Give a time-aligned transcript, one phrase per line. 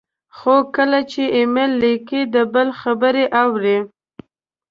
[0.37, 3.77] خو کله چې ایمیل لیکئ، د بل خبرې اورئ،